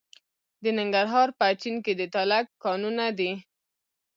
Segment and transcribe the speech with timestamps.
[0.63, 3.31] د ننګرهار په اچین کې د تالک کانونه دي.